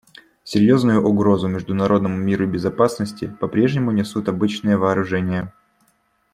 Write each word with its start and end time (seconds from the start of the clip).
Серьезную 0.43 1.03
угрозу 1.05 1.47
международному 1.47 2.17
миру 2.17 2.45
и 2.45 2.47
безопасности 2.47 3.31
попрежнему 3.39 3.91
несут 3.91 4.29
обычные 4.29 4.75
вооружения. 4.75 5.53